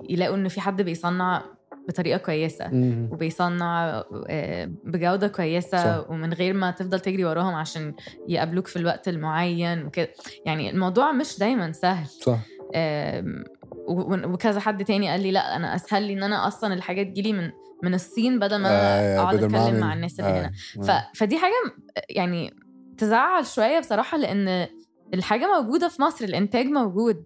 [0.09, 1.43] يلاقوا إن في حد بيصنع
[1.87, 3.09] بطريقة كويسة مم.
[3.11, 6.09] وبيصنع آه، بجودة كويسة صح.
[6.09, 7.93] ومن غير ما تفضل تجري وراهم عشان
[8.27, 10.09] يقابلوك في الوقت المعين وكده
[10.45, 12.39] يعني الموضوع مش دايما سهل صح
[13.87, 17.51] وكذا حد تاني قال لي لا أنا أسهل لي إن أنا أصلا الحاجات تجيلي من
[17.83, 21.01] من الصين بدل ما آه، أقعد بدل ما أتكلم مع الناس اللي آه، هنا آه.
[21.13, 21.17] ف...
[21.19, 21.53] فدي حاجة
[22.09, 22.53] يعني
[22.97, 24.67] تزعل شوية بصراحة لأن
[25.13, 27.23] الحاجة موجودة في مصر الإنتاج موجود.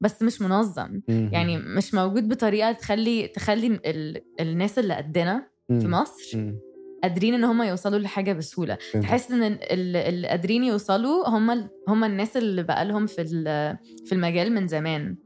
[0.00, 1.00] بس مش منظم.
[1.08, 4.20] يعني مش موجود بطريقة تخلي تخلي ال...
[4.40, 5.88] الناس اللي قدنا في.
[5.88, 6.52] مصر.
[7.02, 8.78] قادرين إن هم يوصلوا لحاجة بسهولة.
[8.92, 14.12] تحس إن ال- اللي قادرين يوصلوا هم هم الناس اللي بقى لهم في ال- في
[14.12, 15.16] المجال من زمان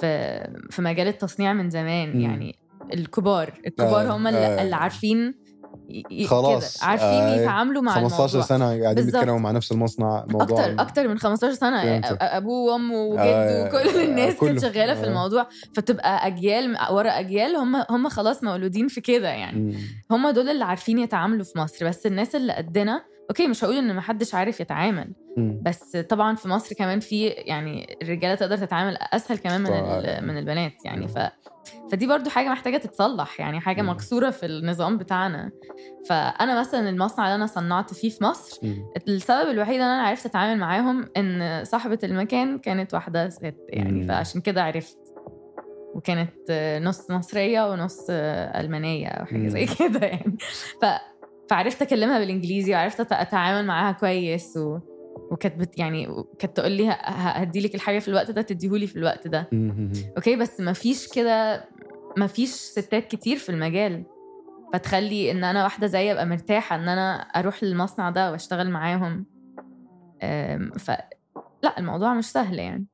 [0.00, 2.20] في في مجال التصنيع من زمان.
[2.20, 2.58] يعني
[2.94, 4.62] الكبار الكبار آه، هم اللي, آه.
[4.62, 5.34] اللي عارفين
[6.10, 9.04] ي- خلاص، عارفين آه، يتعاملوا مع 15 الموضوع سنة قاعدين.
[9.04, 11.78] بيتكلموا مع نفس المصنع موضوع أكتر أكتر من 15 سنة
[12.20, 14.34] أبوه وأمه وجده آه، وكل آه، الناس.
[14.40, 15.08] كانت شغالة في آه.
[15.08, 19.74] الموضوع فتبقى أجيال ورا أجيال هم هم خلاص مولودين في كده يعني مم.
[20.10, 23.96] هم دول اللي عارفين يتعاملوا في مصر بس الناس اللي قدنا أوكي مش هقول إن
[23.96, 25.60] محدش عارف يتعامل مم.
[25.62, 29.70] بس طبعا في مصر كمان في يعني الرجاله تقدر تتعامل أسهل كمان من
[30.28, 31.18] من البنات يعني ف
[31.92, 33.88] فدي برضو حاجة محتاجة تتصلح يعني حاجة مم.
[33.88, 35.50] مكسورة في النظام بتاعنا
[36.08, 38.86] فأنا مثلا المصنع اللي أنا صنعت فيه في مصر مم.
[39.08, 44.08] السبب الوحيد ان أنا عرفت أتعامل معاهم إن صاحبة المكان كانت واحدة ست يعني مم.
[44.08, 44.98] فعشان كده عرفت
[45.94, 46.50] وكانت
[46.82, 49.48] نص مصرية ونص ألمانية أو حاجة.
[49.48, 50.36] زي كده يعني
[50.82, 50.84] ف...
[51.50, 54.78] فعرفت أكلمها بالإنجليزي وعرفت أتعامل معاها كويس و...
[55.30, 55.78] وكانت بت...
[55.78, 59.48] يعني كانت تقول لي هدي لك الحاجة في الوقت ده تديهولي في الوقت ده.
[60.16, 61.64] okay؟ بس ما فيش كده
[62.16, 64.04] ما فيش ستات كتير في المجال.
[64.72, 69.26] فتخلي إن أنا واحدة زي أبقى مرتاحة إن أنا أروح للمصنع ده وأشتغل معاهم.
[70.78, 70.90] ف
[71.62, 72.86] لا الموضوع مش سهل يعني.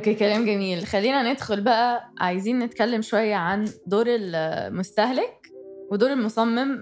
[0.00, 0.86] okay كلام جميل.
[0.86, 2.12] خلينا ندخل بقى.
[2.18, 5.48] عايزين نتكلم شوية عن دور المستهلك
[5.90, 6.78] ودور المصمم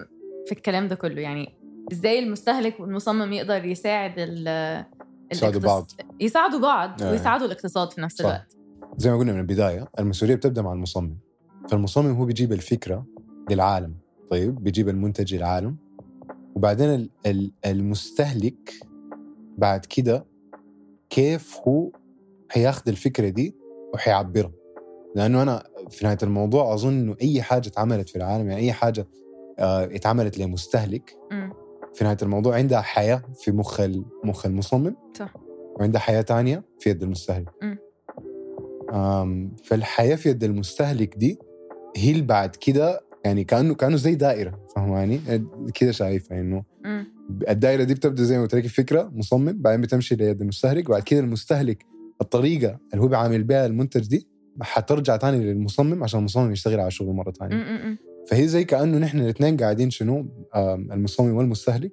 [0.47, 1.21] في الكلام ده كله.
[1.21, 1.55] يعني
[1.93, 4.85] إزاي المستهلك والمصمم يقدر يساعد ال
[5.33, 5.91] يساعدوا بعض.
[6.21, 7.11] يساعدوا بعض آه.
[7.11, 8.25] ويساعدوا الاقتصاد في نفس صح.
[8.25, 8.57] الوقت.
[8.97, 11.17] زي ما قلنا من البداية المسؤولية بتبدأ مع المصمم.
[11.71, 13.07] فالمصمم هو بيجيب الفكرة
[13.51, 13.95] للعالم.
[14.31, 15.77] طيب بيجيب المنتج للعالم.
[16.55, 18.73] وبعدين ال- ال- المستهلك
[19.59, 20.27] بعد كده
[21.11, 21.91] كيف هو
[22.49, 23.57] حياخد الفكرة دي
[23.95, 24.53] وحيعبرها
[25.17, 29.07] لأنه أنا في نهاية الموضوع أظن إنه أي حاجة اتعملت في العالم يعني أي حاجة
[29.59, 31.53] آه، اتعملت لمستهلك مم.
[31.95, 33.81] في نهاية الموضوع عندها حياة في مخ
[34.25, 35.35] مخ المصمم صح.
[35.81, 37.49] وعندها حياة تانية في يد المستهلك
[39.65, 41.39] فالحياة في يد المستهلك دي
[41.97, 45.21] هي اللي بعد كده يعني كأنه كأنه زي دائرة فهماني
[45.75, 47.07] كده شايفة إنه مم.
[47.49, 51.21] الدائرة دي بتبدأ زي ما قلت لك فكره مصمم بعدين بتمشي ليد المستهلك بعد كده
[51.21, 51.87] المستهلك
[52.21, 54.29] الطريقة اللي هو بيعامل بها المنتج دي
[54.63, 57.33] حترجع تاني للمصمم عشان المصمم يشتغل على شغله مرة.
[57.41, 57.99] مم.
[58.29, 60.27] فهي زي كأنه نحن الاثنين قاعدين شنو
[60.57, 61.93] آم، المصمم والمستهلك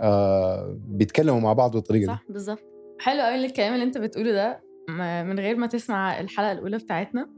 [0.00, 2.58] آه، بيتكلموا مع بعض بالطريقة صح بالظبط
[3.00, 4.60] حلو قوي الكلام اللي أنت بتقوله ده
[5.22, 7.28] من غير ما تسمع الحلقة الأولى بتاعتنا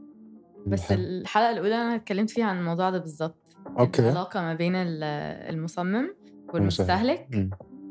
[0.66, 0.98] بس حلو.
[1.00, 5.02] الحلقة الأولى أنا اتكلمت فيها عن الموضوع ده بالظبط أوكي العلاقة ما بين ال-
[5.54, 6.14] المصمم
[6.54, 7.48] والمستهلك.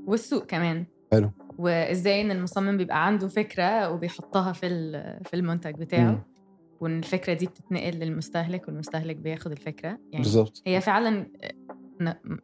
[0.07, 1.29] والسوق كمان حلو.
[1.57, 4.67] وإزاي إن المصمم بيبقى عنده فكرة وبيحطها في
[5.25, 6.01] في المنتج بتاعه.
[6.11, 6.23] مم.
[6.81, 9.87] وإن الفكرة دي بتتنقل للمستهلك والمستهلك بياخد الفكرة.
[9.89, 11.27] يعني بالضبط هي فعلا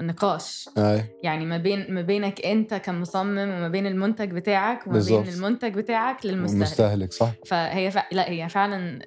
[0.01, 0.69] نقاش.
[0.77, 1.03] آه.
[1.23, 5.25] يعني ما بين ما بينك أنت كمصمم وما بين المنتج بتاعك وما بالظبط.
[5.25, 6.55] بين المنتج بتاعك للمستهلك.
[6.57, 7.31] المستهلك صح.
[7.45, 7.97] فهي ف...
[8.11, 8.99] لا هي فعلا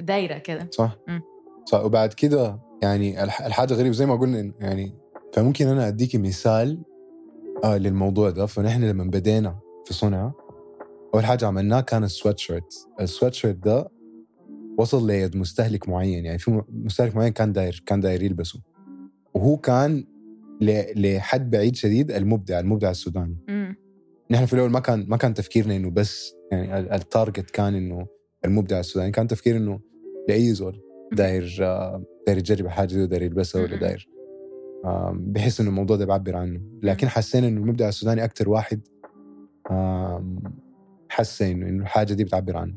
[0.00, 0.68] دايرة كده.
[0.70, 0.96] صح.
[1.08, 1.20] مم.
[1.66, 1.84] صح.
[1.84, 4.94] وبعد كده يعني الح- الحاجة غريبة زي ما قلنا يعني
[5.34, 6.82] فممكن أنا اديكي مثال
[7.64, 8.46] آه للموضوع ده.
[8.46, 10.32] فنحن لما بدينا في صنعاء
[11.14, 13.88] أول حاجة عملناه كان ال sweatshirt ال sweatshirt ده
[14.78, 16.24] وصل ليد مستهلك معين.
[16.24, 18.60] يعني في مستهلك معين كان داير كان داير يلبسه.
[19.34, 20.04] وهو كان
[20.96, 23.36] لحد بعيد شديد المبدع المبدع السوداني.
[24.30, 27.74] نحن في الأول ما كان ما كان تفكيرنا إنه بس يعني ال- ال target كان
[27.74, 28.06] إنه
[28.44, 29.10] المبدع السوداني.
[29.12, 29.80] كان تفكير إنه
[30.28, 30.80] لأي زول
[31.12, 33.76] داير آه، داير يجرب الحاجة دي وداير يلبسها ولا.
[33.76, 34.08] داير
[35.12, 36.60] بحس إنه الموضوع ده بيعبر عنه.
[36.82, 38.80] لكن حسينا إنه المبدع السوداني أكثر واحد
[41.08, 42.74] حس انه إنه الحاجة دي بتعبر عنه.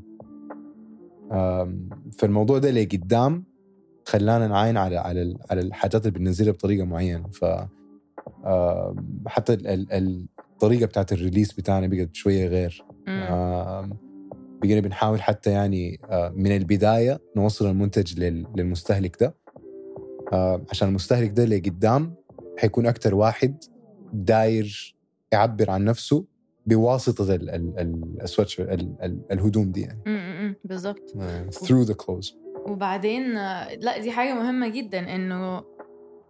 [2.17, 3.43] فالموضوع ده لقدام
[4.05, 7.27] خلانا نعاين على على على الحاجات اللي بننزلها بطريقة معينة.
[7.31, 7.45] ف
[9.27, 12.85] حتى ال- ال- الطريقة بتاعت الريليس بتاعنا بقت شوية غير.
[14.61, 19.35] بقينا بنحاول حتى يعني آه، من البداية نوصل المنتج لل- للمستهلك ده.
[20.71, 22.15] عشان المستهلك ده اللي قدام
[22.57, 23.63] حيكون أكثر واحد
[24.13, 24.95] داير
[25.31, 26.25] يعبر عن نفسه
[26.65, 28.21] بواسطة ال- ال- ال-
[28.59, 30.03] ال- ال- الهدوم دي يعني.
[31.21, 32.33] آه، through the clothes.
[32.67, 35.63] وبعدين آه، لا دي حاجة مهمة جدا إنه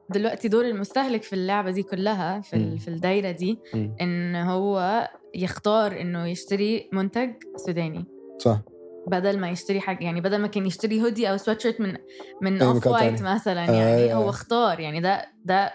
[0.10, 2.56] دلوقتي دور المستهلك في اللعبة دي كلها في.
[2.56, 3.96] ال- في الدايرة دي مم.
[4.02, 8.06] إن هو يختار إنه يشتري منتج سوداني.
[8.40, 8.62] صح.
[9.08, 11.98] بدل ما يشتري حاجة يعني بدل ما كان يشتري هودي أو سويتشيرت من
[12.42, 13.22] من مكان white.
[13.22, 14.16] مثلا آه، يعني آه.
[14.16, 15.74] هو اختار يعني ده ده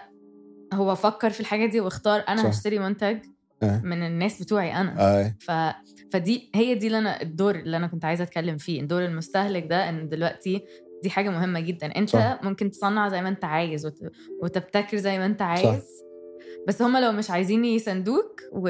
[0.73, 2.47] هو فكر في الحاجة دي واختار أنا صح.
[2.49, 3.17] هشتري منتج
[3.63, 3.81] آه.
[3.83, 5.35] من الناس بتوعي أنا آه.
[5.39, 5.51] ف...
[6.13, 9.89] فدي هي دي اللي أنا الدور اللي أنا كنت عايزة أتكلم فيه دور المستهلك ده
[9.89, 10.63] إن دلوقتي
[11.03, 12.39] دي حاجة مهمة جدا أنت صح.
[12.43, 13.99] ممكن تصنع زي ما أنت عايز وت...
[14.43, 16.09] وتبتكر زي ما أنت عايز صح.
[16.67, 18.61] بس هم لو مش عايزين يساندوك و...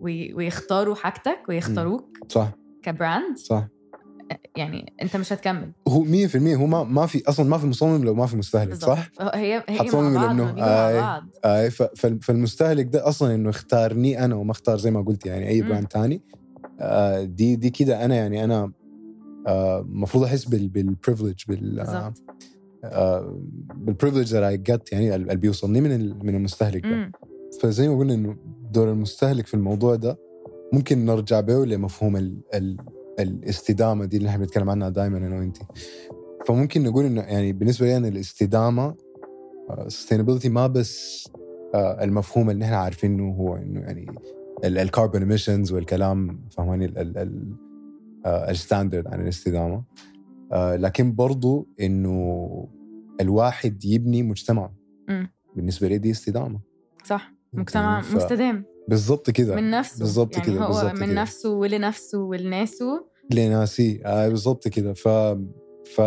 [0.00, 0.34] وي...
[0.34, 2.50] ويختاروا حاجتك ويختاروك صح
[2.82, 3.68] ك brand صح
[4.56, 8.14] يعني انت مش هتكمل هو 100% هو ما ما في أصلا ما في مصمم لو
[8.14, 10.34] ما في مستهلك صح؟ هي هي حتصمم مع بعض.
[10.36, 11.00] ما بيجوا مع آي.
[11.00, 15.48] بعض آه فال- فالمستهلك ده أصلا إنه اختارني أنا وما أختار زي ما قلت يعني
[15.48, 15.62] أي.
[15.62, 16.22] brand تاني
[16.80, 18.72] آه دي دي كده أنا يعني أنا
[19.48, 22.14] المفروض أحس بال بال privilege بال آه،
[22.84, 23.38] آه
[23.74, 27.12] بال privilege that I get يعني اللي بيوصلني من من المستهلك ده.
[27.62, 28.36] فزي ما قلنا إنه
[28.72, 30.18] دور المستهلك في الموضوع ده
[30.72, 32.76] ممكن نرجع به لمفهوم ال ال
[33.18, 35.56] الاستدامة دي اللي إحنا بنتكلم عنها دائما أنا وانت
[36.46, 38.94] فممكن نقول إنه يعني بالنسبة لي أنا الاستدامة
[39.88, 41.24] sustainability ما بس
[41.74, 44.06] آه، المفهوم اللي إحنا عارفينه هو إنه يعني
[44.64, 47.56] ال carbon emissions والكلام فهماني؟ ال- ال- ال-
[48.26, 49.84] آه، ال standard عن الاستدامة.
[50.52, 52.68] آه، لكن برضو إنه
[53.20, 54.70] الواحد يبني مجتمع.
[55.08, 55.30] مم.
[55.56, 56.60] بالنسبة لي دي استدامة.
[57.04, 57.32] صح.
[57.52, 58.64] مجتمع ف- مستدام.
[58.88, 59.54] بالظبط كده.
[59.56, 59.98] من نفسه.
[59.98, 61.14] بالظبط يعني كده هو بالظبط من كده.
[61.22, 63.06] نفسه ولنفسه ولناسه.
[63.34, 64.02] لناسي.
[64.06, 64.92] آه بالضبط كده.
[64.92, 65.08] ف
[65.96, 66.00] ف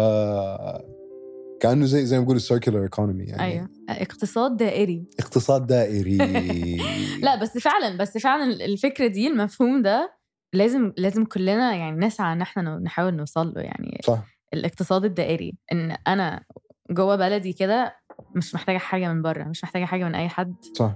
[1.60, 3.44] كأنه زي زي ما بيقولوا ال circular economy يعني.
[3.44, 3.70] أيوه.
[3.90, 5.06] اقتصاد دائري.
[5.20, 6.18] اقتصاد دائري.
[7.24, 10.18] لا بس فعلا بس فعلا الفكرة دي المفهوم ده
[10.54, 14.24] لازم لازم كلنا يعني نسعى إن إحنا نحاول نوصل له يعني صح.
[14.54, 15.58] الاقتصاد الدائري.
[15.72, 16.44] إن أنا
[16.92, 17.96] جوه بلدي كده
[18.36, 20.96] مش محتاجة حاجة من بره مش محتاجة حاجة من أي حد صح.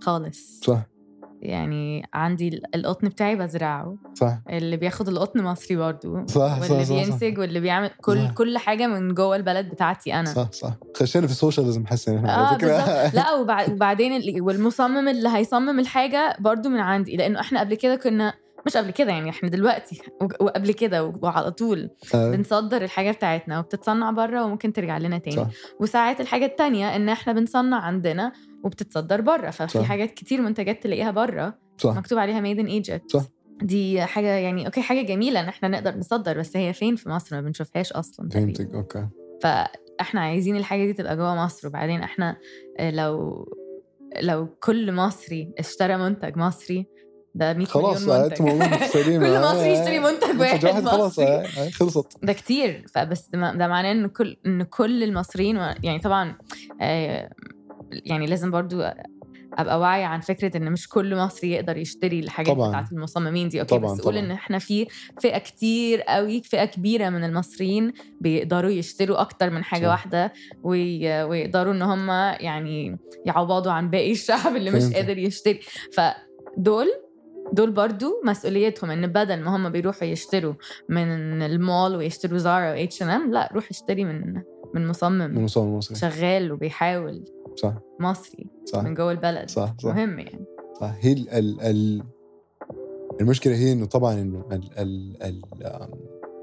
[0.00, 0.60] خالص.
[0.64, 0.86] صح.
[1.42, 3.96] يعني عندي ال- القطن بتاعي بزرعه.
[4.14, 4.38] صح.
[4.50, 8.32] اللي بياخد القطن مصري برضه صح صح واللي صح بينسج واللي بيعمل كل صح.
[8.32, 10.32] كل حاجة من جوه البلد بتاعتي أنا.
[10.34, 10.72] صح صح.
[10.96, 15.78] خشينا في السوشياليزم حسن إحنا آه على فكره لا وبع- وبعدين ال- والمصمم اللي هيصمم
[15.78, 17.16] الحاجة برضو من عندي.
[17.16, 18.34] لأنه إحنا قبل كده كنا
[18.68, 20.02] مش قبل كده يعني إحنا دلوقتي
[20.40, 25.36] وقبل كده وعلى طول آه، بنصدر الحاجة بتاعتنا وبتتصنع بره وممكن ترجع لنا تاني.
[25.36, 25.48] صح.
[25.80, 28.32] وساعات الحاجة التانية إن إحنا بنصنع عندنا
[28.64, 29.84] وبتتصدر بره ففي صح.
[29.84, 31.96] حاجات كتير منتجات تلاقيها بره صح.
[31.96, 33.24] مكتوب عليها made in Egypt صح.
[33.62, 37.36] دي حاجة يعني okay حاجة جميلة إن إحنا نقدر نصدر بس هي فين في مصر
[37.36, 38.28] ما بنشوفهاش أصلا.
[38.28, 39.08] فهمتك okay.
[39.42, 41.68] فاحنا عايزين الحاجة دي تبقى جوه مصر.
[41.68, 42.36] وبعدين إحنا
[42.78, 43.44] آه، لو
[44.20, 46.86] لو كل مصري اشترى منتج مصري
[47.38, 50.40] ده 100 خلاص مليون آه، منتج موضوع سليم كل آه، مصري آه، يشتري منتج منتج
[50.40, 51.18] واحد واحد خلاص.
[51.18, 56.34] آه، آه، خلصت ده كتير فبس ده معناه إن كل إن كل المصريين يعني طبعا
[56.80, 57.30] آه،
[57.92, 58.82] يعني لازم برضو
[59.58, 62.68] أبقى واعية عن فكرة إن مش كل مصري يقدر يشتري الحاجات طبعاً.
[62.68, 64.26] بتاعت المصممين دي أوكي طبعاً، بس قول طبعاً.
[64.26, 64.86] إن إحنا في
[65.20, 69.90] فئة كتير قوي فئة كبيرة من المصريين بيقدروا يشتروا أكتر من حاجة صح.
[69.90, 71.22] واحدة وي...
[71.22, 72.08] ويقدروا إن هم
[72.40, 74.92] يعني يعوضوا عن باقي الشعب اللي مش.
[74.92, 75.60] قادر يشتري
[75.96, 76.86] فدول
[77.52, 80.54] دول برضو مسؤوليتهم إن بدل ما هم بيروحوا يشتروا
[80.88, 84.42] من المول ويشتروا زارا واتش ان ام لا روح اشتري من من
[84.74, 85.96] من مصمم مصمم مصري.
[85.96, 87.24] شغال وبيحاول
[87.56, 87.74] صح.
[88.00, 88.82] مصري صح.
[88.84, 89.50] من جوه البلد.
[89.50, 89.94] صح صح.
[89.94, 90.44] مهم يعني.
[90.80, 90.94] صح.
[91.00, 92.02] هي ال ال ال
[93.20, 95.42] المشكلة هي إنه طبعا انه ال ال ال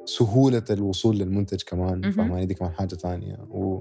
[0.05, 2.11] سهولة الوصول للمنتج كمان.
[2.11, 3.79] فاهماني دي كمان حاجة ثانية و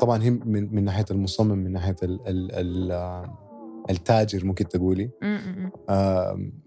[0.00, 2.92] طبعا هي من من ناحية المصمم من ناحية ال ال ال
[3.90, 5.10] التاجر ممكن تقولي.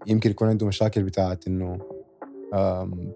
[0.06, 1.78] يمكن يكون عنده مشاكل بتاعت إنه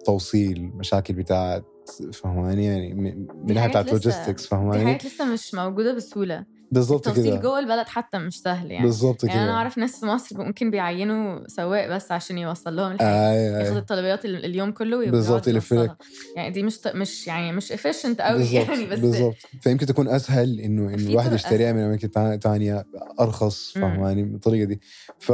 [0.07, 1.65] توصيل مشاكل بتاعت
[2.13, 6.45] فهماني؟ يعني من ناحية بتاعت logistics دي فهماني؟ حاجات لسه مش موجودة بسهولة.
[6.73, 7.37] التوصيل كده.
[7.43, 8.85] جوه البلد حتى مش سهل يعني.
[8.85, 9.55] بالضبط يعني أنا كده.
[9.57, 13.31] أعرف ناس في مصر ممكن بيعينوا سواق بس عشان يوصل لهم الحاجة.
[13.33, 15.73] اي ياخد اي الطلبيات ال- اليوم كله بالظبط، يلف.
[15.75, 15.97] لك.
[16.37, 20.95] يعني دي مش مش يعني مش efficient قوي يعني بس بالضبط فيمكن تكون أسهل إنه
[20.95, 22.85] إنه الواحد يشتريها من أماكن تانية
[23.21, 23.83] أرخص مم.
[23.83, 24.81] فهماني بالطريقة دي.
[25.19, 25.33] ف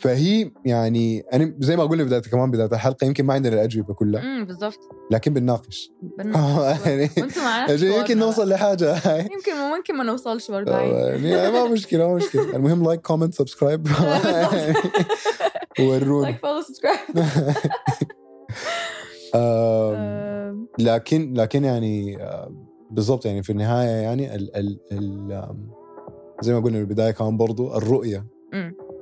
[0.00, 4.22] فهي يعني أنا زي ما قلنا بداية كمان بداية الحلقة يمكن ما عندنا الأجوبة كلها.
[4.22, 4.78] امم بالظبط
[5.10, 5.90] لكن بنناقش.
[6.86, 7.10] يعني
[7.70, 8.94] يمكن نوصل لحاجة.
[8.94, 9.20] هاي.
[9.34, 10.74] يمكن ممكن ما نوصلش برضه.
[10.74, 12.56] عادي يعني ما مشكلة ما مشكلة.
[12.56, 13.88] المهم like comment subscribe
[15.80, 16.98] ورونا like follow subscribe
[20.78, 22.18] لكن لكن يعني
[22.90, 25.56] بالضبط يعني في النهاية يعني ال ال ال
[26.42, 28.26] زي ما قلنا في البداية كمان برضو الرؤية.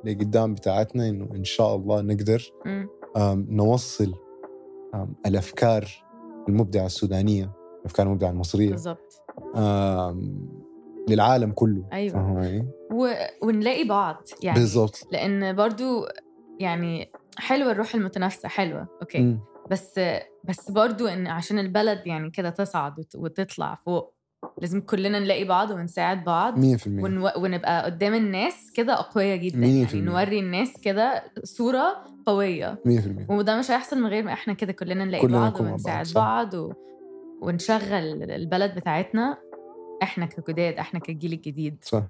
[0.05, 0.11] مم.
[0.11, 2.51] اللي قدام بتاعتنا إنه إن شاء الله نقدر
[3.49, 4.13] نوصل
[5.25, 5.87] الأفكار
[6.49, 9.21] المبدعة السودانية الأفكار المبدعة المصرية بالظبط
[9.55, 10.49] آم،
[11.09, 11.83] للعالم كله.
[12.09, 13.07] فاهماني؟ و...
[13.43, 16.05] ونلاقي بعض يعني بالضبط لأن برضو
[16.59, 19.39] يعني حلوة الروح المتنافسة حلوة أوكي مم.
[19.71, 19.99] بس
[20.43, 24.14] بس برضو إن عشان البلد يعني كده تصعد وت- وتطلع فوق
[24.61, 27.29] لازم كلنا نلاقي بعض ونساعد بعض 100% ونو...
[27.37, 30.11] ونبقى قدام الناس كده أقوياء جدا مية يعني في المية.
[30.11, 35.05] نوري الناس كده صورة قوية 100% وده مش هيحصل من غير ما إحنا كده كلنا
[35.05, 36.15] نلاقي كلنا بعض بعض، ونساعد صح.
[36.21, 36.73] بعض و...
[37.41, 39.37] ونشغل البلد بتاعتنا
[40.03, 42.03] إحنا كجداد إحنا كالجيل الجديد صح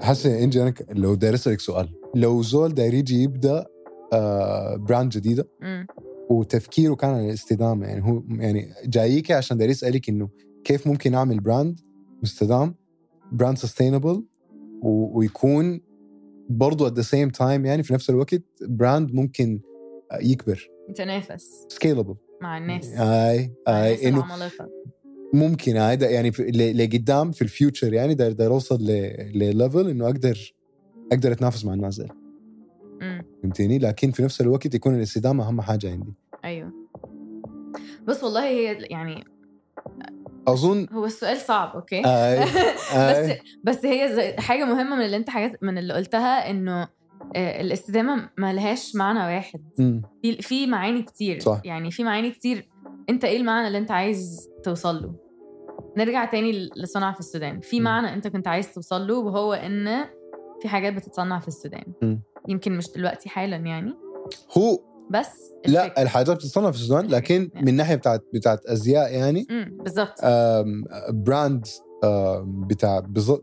[0.00, 3.66] حسي إنجي أنا لو داير أسألك سؤال لو زول داير يجي يبدأ
[4.12, 5.86] آه brand جديدة مم.
[6.30, 7.86] وتفكيره كان عن الاستدامة.
[7.86, 10.28] يعني هو يعني جايك عشان داير يسألك إنه
[10.64, 11.80] كيف ممكن أعمل brand
[12.22, 12.74] مستدام
[13.32, 14.24] brand sustainable
[14.82, 15.80] ويكون
[16.50, 19.60] برضو at the same time يعني في نفس الوقت brand ممكن
[20.20, 20.70] يكبر.
[20.90, 22.86] نتنافس scalable مع الناس.
[22.86, 24.24] اي مع الناس اي انه
[25.34, 26.30] ممكن هذا يعني
[26.72, 30.54] لقدام في ال future يعني داير داير أوصل لل level إنه أقدر
[31.12, 32.08] أقدر أتنافس مع الناس دي.
[33.00, 33.22] مم.
[33.42, 36.14] فهمتني؟ لكن في نفس الوقت يكون الاستدامة أهم حاجة عندي.
[36.44, 36.72] أيوه.
[38.04, 39.24] بس والله هي يعني
[40.48, 45.16] أظن هو السؤال صعب أوكي؟ آي بس آي بس هي زي حاجة مهمة من اللي
[45.16, 46.88] أنت حاجات من اللي قلتها إنه
[47.36, 49.60] آه، الاستدامة ما لهاش معنى واحد.
[50.22, 51.40] في في معاني كتير.
[51.40, 51.60] صح.
[51.64, 52.68] يعني في معاني كتير.
[53.10, 55.14] أنت إيه المعنى اللي أنت عايز توصل له؟
[55.96, 57.60] نرجع تاني لصنع في السودان.
[57.60, 57.80] في.
[57.80, 60.04] معنى أنت كنت عايز توصل له وهو إن
[60.62, 61.84] في حاجات بتتصنع في السودان.
[62.02, 62.16] م.
[62.48, 63.94] يمكن مش دلوقتي حالا يعني
[64.58, 64.78] هو
[65.10, 66.02] بس لا الفكرة.
[66.02, 67.66] الحاجات بتتصنع في السودان لكن يعني.
[67.66, 70.20] من ناحية بتاعت بتاعت أزياء يعني بالظبط
[71.10, 71.66] brand
[72.44, 73.02] بتاع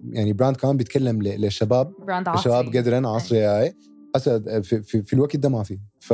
[0.09, 3.75] يعني brand كمان بيتكلم للشباب brand عصري الشباب قدرا عصري هاي
[4.15, 6.13] هسه في, في, في الوقت ده ما في ف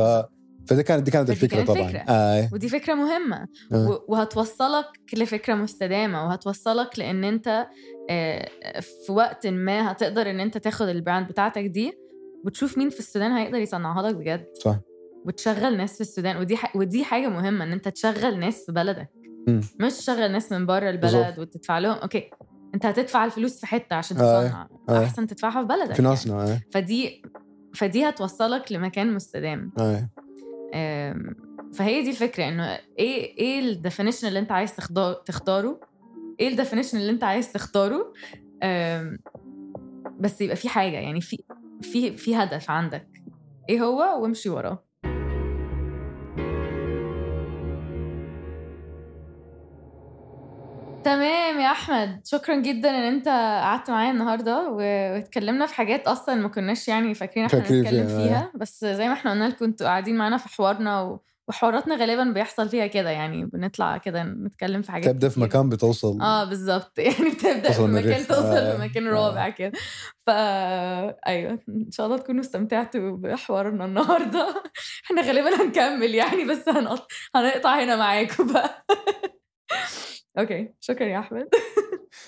[0.67, 1.99] فده كانت دي كانت فدي الفكرة كانت طبعا فكرة.
[1.99, 2.49] آي.
[2.53, 4.01] ودي فكرة مهمة آه.
[4.07, 4.85] وهتوصلك
[5.17, 7.67] لفكرة مستدامة وهتوصلك لأن أنت
[8.09, 8.49] آه،
[9.05, 11.93] في وقت ما هتقدر أن أنت تاخد ال brand بتاعتك دي
[12.45, 14.75] وتشوف مين في السودان هيقدر يصنعها لك بجد صح.
[15.25, 16.75] وتشغل ناس في السودان ودي ح...
[16.75, 19.09] ودي حاجة مهمة أن أنت تشغل ناس في بلدك
[19.47, 19.61] مم.
[19.79, 21.39] مش تشغل ناس من بره البلد بالظبط.
[21.39, 22.29] وتدفع لهم okay
[22.75, 25.03] أنت هتدفع الفلوس في حتة عشان آه، تصنع آه.
[25.03, 26.09] أحسن تدفعها في بلدك في يعني.
[26.09, 26.59] ناسنا آي.
[26.71, 27.21] فدي
[27.73, 30.07] فدي هتوصلك لمكان مستدام آي.
[30.73, 31.35] أم،
[31.73, 32.63] فهي دي الفكرة إنه
[32.99, 35.79] إيه إيه ال definition اللي أنت عايز تختار تختاره
[36.39, 38.13] إيه الديفينيشن اللي أنت عايز تختاره
[38.63, 39.19] أم،
[40.19, 41.43] بس يبقى في حاجة يعني في
[41.81, 43.07] في في هدف عندك.
[43.69, 44.89] إيه هو؟ وامشي وراه.
[51.03, 52.21] تمام يا أحمد.
[52.25, 53.27] شكرا جدا إن أنت
[53.63, 58.51] قعدت معايا النهارده واتكلمنا في حاجات أصلا ما كناش يعني فاكرين إحنا نتكلم فيها، فيها.
[58.55, 61.21] بس زي ما إحنا قلنا لكم أنتوا قاعدين معانا في حوارنا و...
[61.49, 65.39] وحواراتنا غالبا بيحصل فيها كده يعني بنطلع كده نتكلم في حاجات تبدا في.
[65.39, 68.27] مكان بتوصل آه بالظبط يعني بتبدأ في مكان.
[68.27, 68.77] توصل آه.
[68.77, 69.11] لمكان آه.
[69.11, 69.71] رابع كده
[70.27, 74.63] فا أيوه إن شاء الله تكونوا استمتعتوا بحوارنا النهارده
[75.05, 78.85] إحنا غالبا هنكمل يعني بس هنقطع هنقطع هنا معاكم بقى
[80.39, 81.47] okay شكرا يا أحمد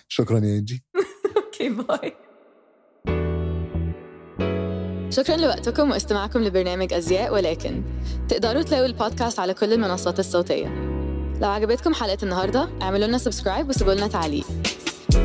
[0.07, 0.83] شكرا يا إنجي
[1.37, 2.13] okay bye
[5.11, 7.83] شكرا لوقتكم واستماعكم لبرنامج أزياء ولكن.
[8.29, 10.67] تقدروا تلاقوا البودكاست على كل المنصات الصوتية.
[11.41, 14.45] لو عجبتكم حلقة النهارده اعملوا لنا subscribe وسيبوا لنا تعليق.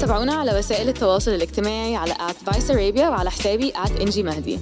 [0.00, 2.14] تابعونا على وسائل التواصل الاجتماعي على
[2.50, 4.58] @vicearabia وعلى حسابي @انجي مهدي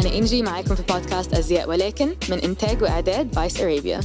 [0.00, 4.00] أنا إنجي معاكم في بودكاست أزياء ولكن من إنتاج وإعداد فايس أرابيا